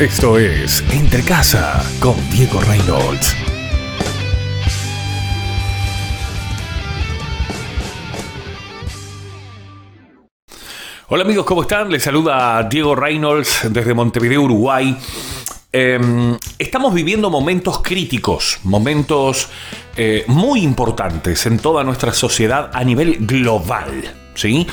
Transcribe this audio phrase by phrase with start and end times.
[0.00, 3.36] Esto es Entre Casa con Diego Reynolds.
[11.08, 11.92] Hola amigos, ¿cómo están?
[11.92, 14.96] Les saluda Diego Reynolds desde Montevideo, Uruguay.
[15.70, 19.50] Em, estamos viviendo momentos críticos, momentos
[19.98, 24.19] eh, muy importantes en toda nuestra sociedad a nivel global.
[24.40, 24.66] ¿Sí?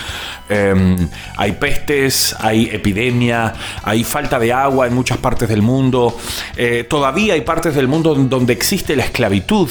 [0.50, 3.54] Em, hay pestes, hay epidemia,
[3.84, 6.18] hay falta de agua en muchas partes del mundo.
[6.56, 9.70] Eh, todavía hay partes del mundo donde existe la esclavitud.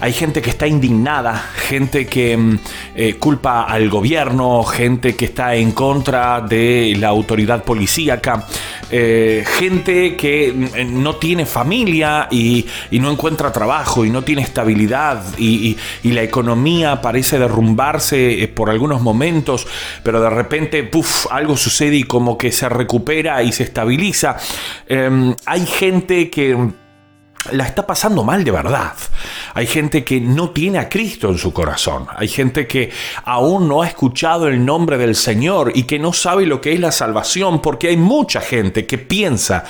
[0.00, 2.58] Hay gente que está indignada, gente que em,
[2.96, 8.46] eh, culpa al gobierno, gente que está en contra de la autoridad policíaca,
[8.90, 12.66] eh, gente que mm, no tiene familia y,
[12.98, 19.68] no encuentra trabajo y no tiene estabilidad y la economía parece derrumbarse por algunos momentos
[20.02, 24.36] pero de repente, puff, algo sucede y como que se recupera y se estabiliza.
[24.86, 26.56] Em, hay gente que
[27.52, 28.94] la está pasando mal de verdad.
[29.54, 32.06] Hay gente que no tiene a Cristo en su corazón.
[32.16, 32.90] Hay gente que
[33.24, 36.80] aún no ha escuchado el nombre del Señor y que no sabe lo que es
[36.80, 39.64] la salvación porque hay mucha gente que piensa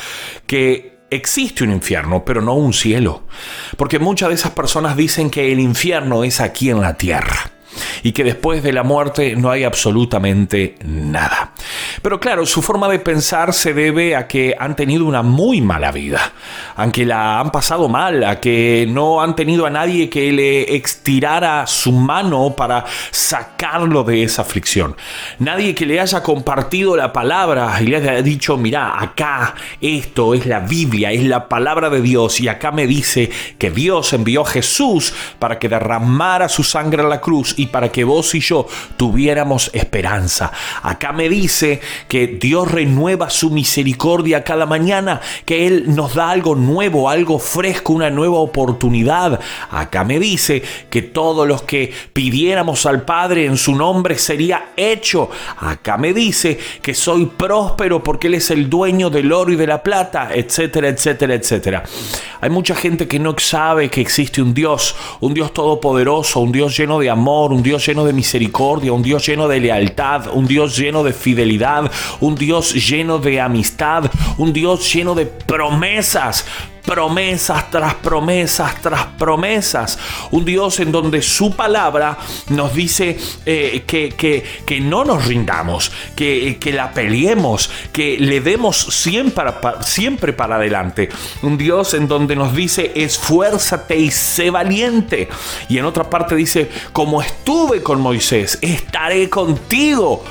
[0.46, 3.22] que existe un infierno, pero no un cielo.
[3.76, 7.57] Porque muchas de esas personas dicen que el infierno es aquí en la tierra
[8.02, 11.52] y que después de la muerte no hay absolutamente nada.
[12.02, 15.92] Pero claro, su forma de pensar se debe a que han tenido una muy mala
[15.92, 16.32] vida,
[16.76, 21.66] aunque la han pasado mal, a que no han tenido a nadie que le extirara
[21.66, 24.96] su mano para sacarlo de esa aflicción.
[25.38, 30.46] Nadie que le haya compartido la palabra y le haya dicho, mira, acá esto es
[30.46, 34.46] la Biblia, es la palabra de Dios y acá me dice que Dios envió a
[34.46, 38.66] Jesús para que derramara su sangre en la cruz y para que vos y yo
[38.96, 40.52] tuviéramos esperanza.
[40.82, 46.54] Acá me dice que Dios renueva su misericordia cada mañana, que Él nos da algo
[46.54, 49.40] nuevo, algo fresco, una nueva oportunidad.
[49.70, 55.30] Acá me dice que todos los que pidiéramos al Padre en su nombre sería hecho.
[55.58, 59.66] Acá me dice que soy próspero porque Él es el dueño del oro y de
[59.66, 61.82] la plata, etcétera, etcétera, etcétera.
[62.40, 66.76] Hay mucha gente que no sabe que existe un Dios, un Dios todopoderoso, un Dios
[66.76, 70.76] lleno de amor, un Dios lleno de misericordia, un Dios lleno de lealtad, un Dios
[70.76, 76.44] lleno de fidelidad, un Dios lleno de amistad, un Dios lleno de promesas
[76.88, 79.98] promesas tras promesas tras promesas.
[80.30, 82.16] Un Dios en donde su palabra
[82.48, 84.08] nos dice eh, que,
[84.64, 89.44] que, no nos rindamos, que, que, la peleemos, que le demos siempre,
[89.82, 91.10] siempre para adelante.
[91.42, 95.28] Un Dios en donde nos dice esfuérzate y sé valiente.
[95.68, 100.24] Y en otra parte dice, como estuve con Moisés, estaré contigo.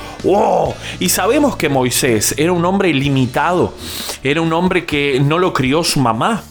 [0.98, 3.74] Y sabemos que Moisés era un hombre limitado,
[4.24, 6.42] era un hombre que no lo crió su mamá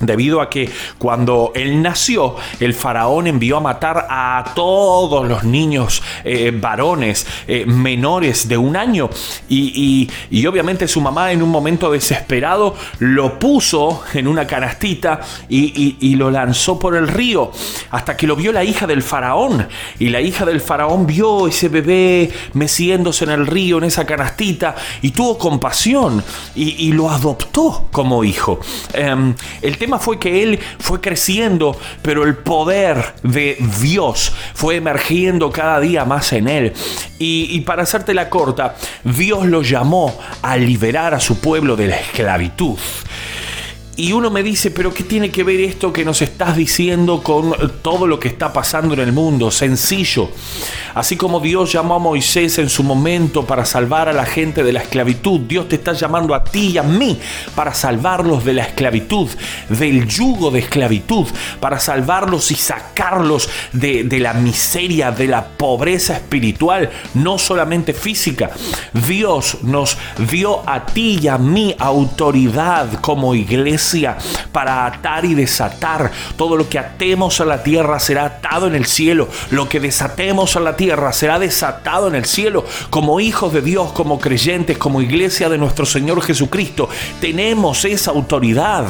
[0.00, 0.68] debido a que
[0.98, 7.64] cuando él nació, el faraón envió a matar a todos los niños eh, varones eh,
[7.66, 9.10] menores de un año
[9.48, 10.08] y,
[10.46, 16.30] obviamente su mamá en un momento desesperado lo puso en una canastita y, y, lo
[16.30, 17.50] lanzó por el río
[17.90, 19.66] hasta que lo vio la hija del faraón
[19.98, 24.76] y la hija del faraón vio ese bebé meciéndose en el río en esa canastita
[25.02, 26.22] y tuvo compasión
[26.54, 28.60] y, lo adoptó como hijo.
[28.92, 29.34] Em,
[29.84, 36.06] tema fue que él fue creciendo, pero el poder de Dios fue emergiendo cada día
[36.06, 36.72] más en él.
[37.18, 41.88] Y, y para hacerte la corta, Dios lo llamó a liberar a su pueblo de
[41.88, 42.78] la esclavitud.
[43.96, 47.54] Y uno me dice, pero ¿qué tiene que ver esto que nos estás diciendo con
[47.80, 49.52] todo lo que está pasando en el mundo?
[49.52, 50.30] Sencillo.
[50.96, 54.72] Así como Dios llamó a Moisés en su momento para salvar a la gente de
[54.72, 57.18] la esclavitud, Dios te está llamando a ti y a mí
[57.54, 59.28] para salvarlos de la esclavitud,
[59.68, 61.26] del yugo de esclavitud,
[61.60, 68.50] para salvarlos y sacarlos de, de la miseria, de la pobreza espiritual, no solamente física.
[68.92, 69.98] Dios nos
[70.30, 73.83] dio a ti y a mí autoridad como iglesia
[74.52, 76.10] para atar y desatar.
[76.36, 79.28] Todo lo que atemos a la tierra será atado en el cielo.
[79.50, 82.64] Lo que desatemos a la tierra será desatado en el cielo.
[82.90, 86.88] Como hijos de Dios, como creyentes, como iglesia de nuestro Señor Jesucristo,
[87.20, 88.86] tenemos esa autoridad.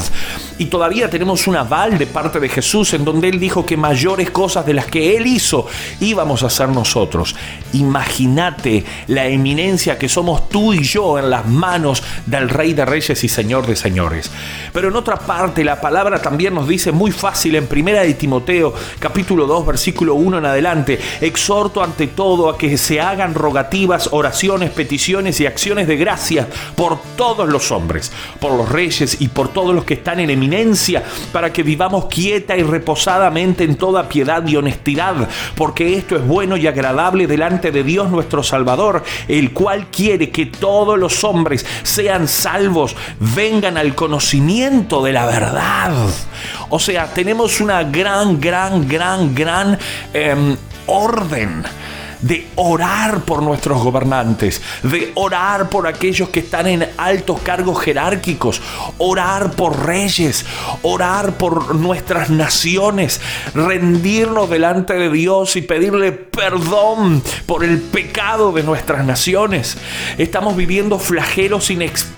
[0.59, 4.31] Y todavía tenemos un aval de parte de Jesús en donde Él dijo que mayores
[4.31, 5.67] cosas de las que Él hizo
[6.01, 7.35] íbamos a hacer nosotros.
[7.73, 13.25] Imagínate la eminencia que somos tú y yo en las manos del Rey de Reyes
[13.25, 14.31] y Señor de Señores.
[14.73, 18.73] Pero en otra parte la palabra también nos dice muy fácil en Primera de Timoteo
[18.99, 24.71] capítulo 2 versículo 1 en adelante, exhorto ante todo a que se hagan rogativas, oraciones,
[24.71, 29.75] peticiones y acciones de gracia por todos los hombres, por los reyes y por todos
[29.75, 30.44] los que están en eminencia,
[31.33, 36.57] para que vivamos quieta y reposadamente en toda piedad y honestidad, porque esto es bueno
[36.57, 42.29] y agradable delante de Dios nuestro Salvador, el cual quiere que todos los hombres sean
[42.29, 45.93] salvos, vengan al conocimiento de la verdad.
[46.69, 49.79] O sea, tenemos una gran, gran, gran, gran
[50.13, 50.57] em,
[50.87, 51.65] orden
[52.25, 58.63] de orar por nuestros gobernantes, de orar por aquellos que están en altos cargos jerárquicos,
[58.99, 60.47] orar por reyes,
[60.83, 63.21] orar por nuestras naciones,
[63.55, 69.77] rendirnos delante de Dios y pedirle perdón por el pecado de nuestras naciones.
[70.17, 72.14] Estamos viviendo flagelos inexplicables,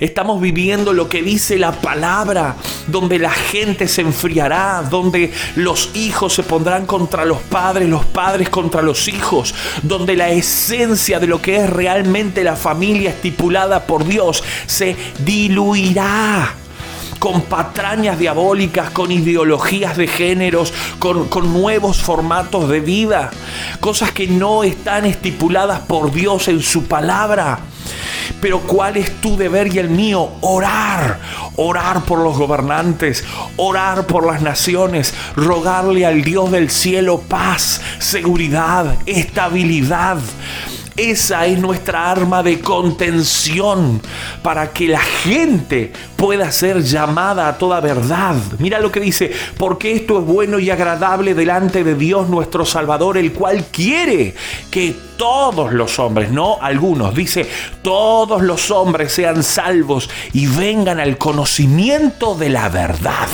[0.00, 6.34] estamos viviendo lo que dice la palabra, donde la gente se enfriará, donde los hijos
[6.34, 11.40] se pondrán contra los padres, los padres contra los hijos, donde la esencia de lo
[11.40, 16.54] que es realmente la familia estipulada por Dios se diluirá
[17.24, 23.30] con patrañas diabólicas, con ideologías de géneros, con, nuevos formatos de vida,
[23.80, 27.60] cosas que no están estipuladas por Dios en su palabra.
[28.40, 30.30] Pero ¿cuál es tu deber y el mío?
[30.40, 31.20] Orar,
[31.56, 33.24] orar por los gobernantes,
[33.56, 40.18] orar por las naciones, rogarle al Dios del cielo paz, seguridad, estabilidad.
[40.96, 44.00] Esa es nuestra arma de contención
[44.44, 48.36] para que la gente pueda ser llamada a toda verdad.
[48.60, 53.18] Mira lo que dice, porque esto es bueno y agradable delante de Dios nuestro Salvador,
[53.18, 54.36] el cual quiere
[54.70, 57.48] que todos los hombres, no algunos, dice,
[57.82, 63.28] todos los hombres sean salvos y vengan al conocimiento de la verdad.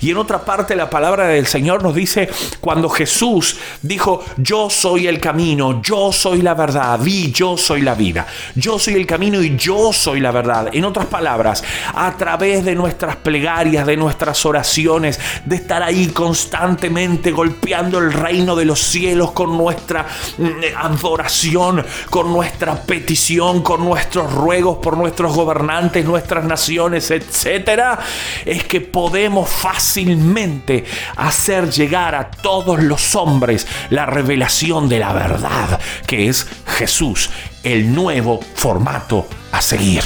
[0.00, 2.28] Y en otra parte la palabra del Señor nos dice,
[2.60, 7.94] cuando Jesús dijo, yo soy el camino, yo soy la verdad y yo soy la
[7.94, 10.68] vida, yo soy el camino y yo soy la verdad.
[10.72, 11.62] En otras palabras,
[11.94, 18.56] a través de nuestras plegarias, de nuestras oraciones, de estar ahí constantemente golpeando el reino
[18.56, 20.06] de los cielos con nuestra
[20.38, 20.76] mm,
[21.10, 27.98] oración, con nuestra petición, con nuestros ruegos por nuestros gobernantes, nuestras naciones, etcétera,
[28.44, 30.84] es que podemos fácilmente
[31.16, 37.30] hacer llegar a todos los hombres la revelación de la verdad, que es Jesús,
[37.62, 40.02] el nuevo formato a seguir,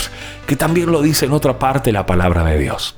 [0.47, 2.97] que también lo dice en otra parte la palabra de Dios.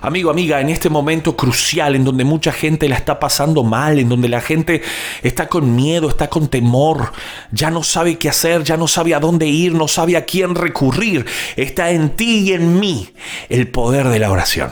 [0.00, 4.08] Amigo, amiga, en este momento crucial en donde mucha gente la está pasando mal, en
[4.08, 4.80] donde la gente
[5.22, 7.12] está con miedo, está con temor,
[7.50, 10.54] ya no sabe qué hacer, ya no sabe a dónde ir, no sabe a quién
[10.54, 13.10] recurrir, está en ti y en mí
[13.48, 14.70] el poder de la oración.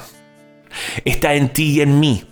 [1.05, 2.25] Está en ti y en mí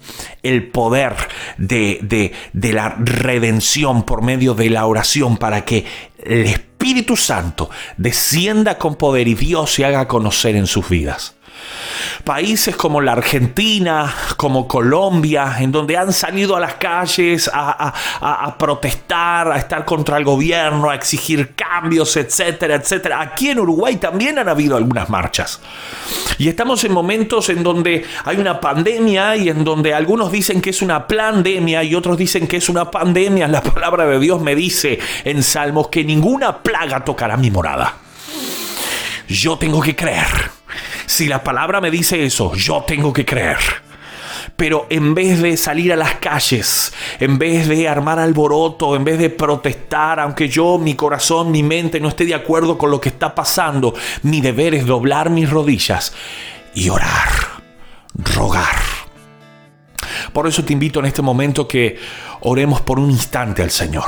[0.43, 1.15] el poder
[1.57, 5.85] de, de, la redención por medio de la oración para que
[6.23, 11.37] el Espíritu Santo descienda con poder y Dios se haga conocer en sus vidas.
[12.25, 19.51] Países como la Argentina, como Colombia, en donde han salido a las calles a, protestar,
[19.51, 23.21] a estar contra el gobierno, a exigir cambios, etcétera, etcétera.
[23.21, 25.61] Aquí en Uruguay también han habido algunas marchas.
[26.39, 30.71] Y estamos en momentos en donde hay una pandemia y en donde algunos dicen que
[30.71, 33.49] es una pandemia y otros dicen que es una pandemia.
[33.49, 37.97] La palabra de Dios me dice en Salmos que ninguna plaga tocará mi morada.
[39.29, 40.54] Yo tengo que creer
[41.07, 43.59] si la palabra me dice eso, yo tengo que creer.
[44.57, 49.19] Pero en vez de salir a las calles, en vez de armar alboroto, en vez
[49.19, 53.09] de protestar, aunque yo, mi corazón, mi mente no esté de acuerdo con lo que
[53.09, 56.13] está pasando, mi deber es doblar mis rodillas
[56.75, 57.63] y orar,
[58.35, 58.77] rogar.
[60.33, 61.99] Por eso te invito en este momento que
[62.41, 64.05] oremos por un instante al Señor.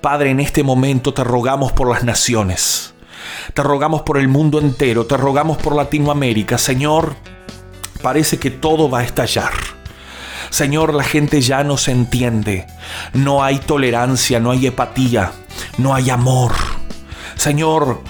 [0.00, 2.93] Padre, en este momento te rogamos por las naciones.
[3.52, 6.58] Te rogamos por el mundo entero, te rogamos por Latinoamérica.
[6.58, 7.14] Señor,
[8.02, 9.52] parece que todo va a estallar.
[10.50, 12.66] Señor, la gente ya no se entiende.
[13.12, 15.32] No hay tolerancia, no hay empatía,
[15.78, 16.52] no hay amor.
[17.34, 18.02] Señor,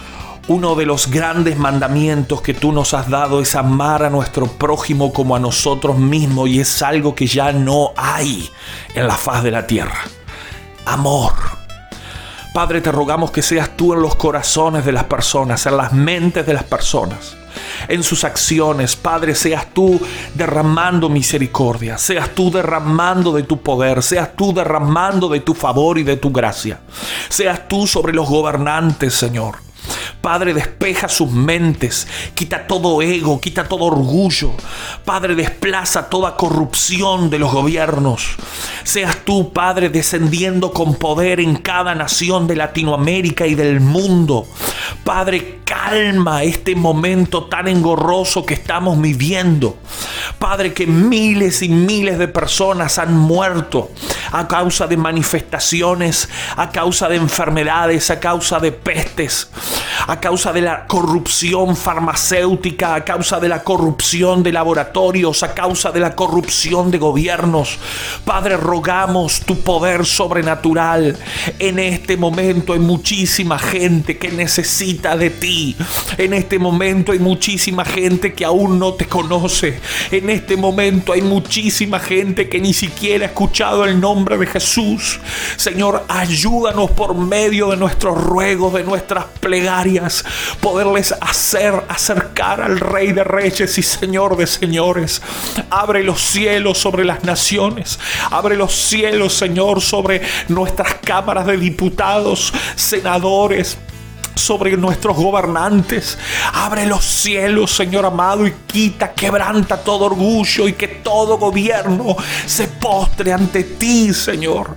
[0.49, 5.12] uno de los grandes mandamientos que tú nos has dado es amar a nuestro prójimo
[5.12, 8.50] como a nosotros mismos y es algo que ya no hay
[8.94, 10.00] en la faz de la tierra.
[10.85, 11.63] Amor.
[12.54, 16.46] Padre, te rogamos que seas tú en los corazones de las personas, en las mentes
[16.46, 17.37] de las personas.
[17.88, 18.94] en sus acciones.
[18.94, 20.00] Padre, seas tú
[20.34, 26.04] derramando misericordia, seas tú derramando de tu poder, seas tú derramando de tu favor y
[26.04, 26.78] de tu gracia.
[27.28, 29.56] Seas tú sobre los gobernantes, Señor.
[30.25, 34.52] Padre, despeja sus mentes, quita todo ego, quita todo orgullo.
[35.04, 38.37] Padre, desplaza toda corrupción de los gobiernos.
[38.85, 44.47] Seas tú, Padre, descendiendo con poder en cada nación de Latinoamérica y del mundo.
[45.04, 49.76] Padre, calma este momento tan engorroso que estamos viviendo.
[50.38, 53.90] Padre, que miles y miles de personas han muerto
[54.33, 59.50] a causa de manifestaciones, a causa de enfermedades, a causa de pestes,
[60.21, 66.00] causa de la corrupción farmacéutica, a causa de la corrupción de laboratorios, a causa de
[66.00, 67.78] la corrupción de gobiernos.
[68.25, 71.16] Padre, rogamos tu poder sobrenatural.
[71.59, 75.76] En este momento hay muchísima gente que necesita de ti.
[76.18, 79.80] En este momento hay muchísima gente que aún no te conoce.
[80.11, 85.21] En este momento hay muchísima gente que ni siquiera ha escuchado el nombre de Jesús.
[85.56, 90.03] Señor, ayúdanos por medio de nuestros ruegos, de nuestras plegarias,
[90.61, 95.23] poderles hacer acercar al Rey de Reyes y Señor de Señores.
[95.70, 97.99] Abre los cielos sobre las naciones.
[98.30, 103.78] Abre los cielos, Señor, sobre nuestras cámaras de diputados, senadores,
[104.35, 106.19] sobre nuestros gobernantes.
[106.53, 112.69] Abre los cielos, Señor amado, y quita, quebranta todo orgullo y que todo gobierno se
[112.69, 114.76] postre ante ti, Señor.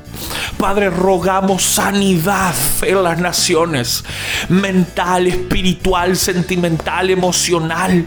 [0.57, 4.03] Padre, rogamos sanidad en las naciones,
[4.49, 8.05] mental, espiritual, sentimental, emocional.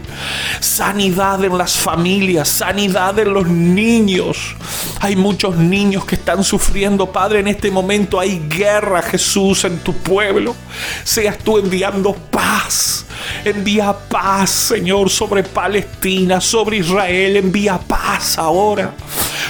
[0.59, 4.55] Sanidad en las familias, sanidad en los niños.
[4.99, 9.93] Hay muchos niños que están sufriendo, Padre, en este momento hay guerra, Jesús, en tu
[9.93, 10.55] pueblo.
[11.03, 13.05] Seas tú enviando paz.
[13.43, 17.37] Envía paz, Señor, sobre Palestina, sobre Israel.
[17.37, 18.93] Envía paz ahora.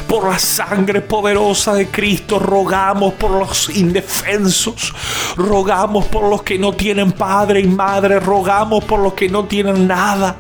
[0.07, 4.93] Por la sangre poderosa de Cristo rogamos por los indefensos.
[5.37, 8.19] Rogamos por los que no tienen padre y madre.
[8.19, 10.37] Rogamos por los que no tienen nada.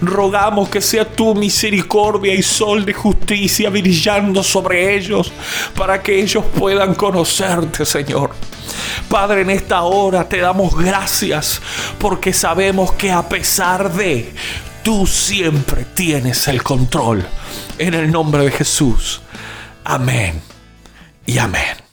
[0.00, 5.32] Rogamos que sea tu misericordia y sol de justicia brillando sobre ellos
[5.76, 8.30] para que ellos puedan conocerte, Señor.
[9.08, 11.60] Padre, en esta hora te damos gracias
[11.98, 14.34] porque sabemos que a pesar de,
[14.82, 17.26] tú siempre tienes el control.
[17.78, 19.20] En el nombre de Jesús.
[19.84, 20.40] Amén
[21.26, 21.85] y amén.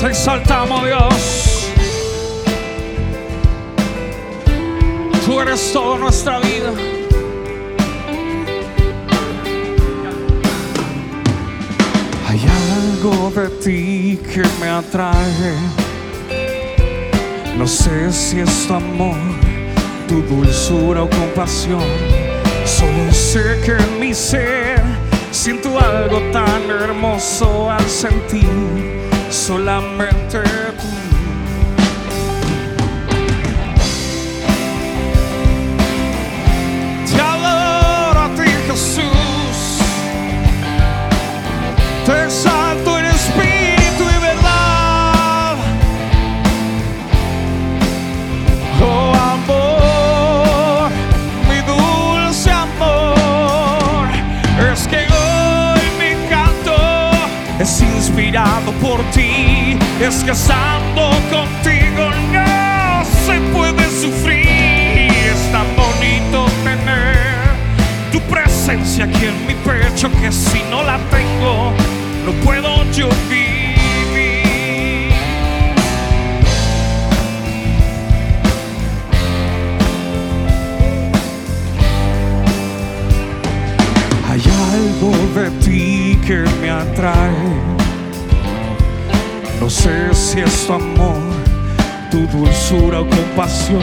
[0.00, 1.70] Te exaltamos, Dios.
[5.24, 6.70] Tú eres toda nuestra vida.
[12.28, 12.40] Hay
[12.74, 15.54] algo de ti que me atrae.
[17.56, 19.16] No sé si es tu amor,
[20.08, 21.82] tu dulzura o compasión.
[22.66, 24.93] Solo sé que en mi ser
[25.34, 28.48] siento algo tan hermoso al sentir
[29.30, 30.38] solamente
[30.80, 31.03] tú.
[60.00, 65.10] Es que estando contigo no se puede sufrir.
[65.10, 67.16] Es tan bonito tener
[68.10, 71.72] tu presencia aquí en mi pecho que si no la tengo
[72.24, 73.43] no puedo yo vivir.
[89.64, 91.22] No sé si es tu amor,
[92.10, 93.80] tu dulzura o compasión.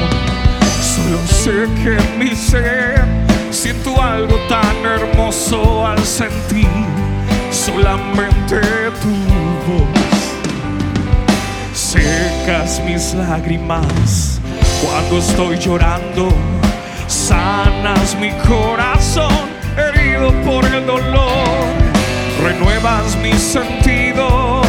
[0.80, 3.04] Solo sé que en mi ser
[3.50, 6.70] siento algo tan hermoso al sentir
[7.50, 8.62] solamente
[9.02, 9.10] tu
[9.66, 9.90] voz.
[11.74, 14.40] Secas mis lágrimas
[14.84, 16.30] cuando estoy llorando,
[17.08, 21.66] sanas mi corazón herido por el dolor,
[22.44, 24.61] renuevas mis sentidos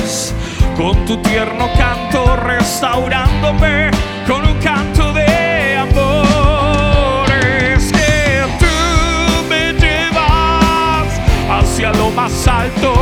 [0.76, 3.90] con tu tierno canto restaurándome
[4.26, 7.30] con un canto de amor.
[7.30, 11.08] Es que tú me llevas
[11.50, 12.94] hacia lo más alto,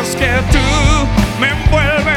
[0.00, 0.58] es que tú
[1.40, 2.07] me envuelves.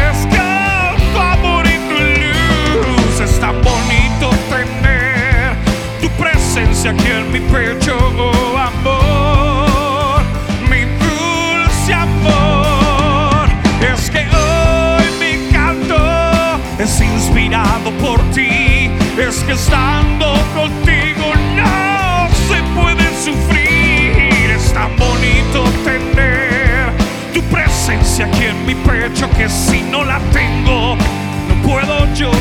[29.51, 32.31] si no la tengo, no puedo yo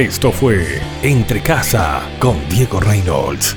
[0.00, 3.54] Esto fue Entre Casa con Diego Reynolds.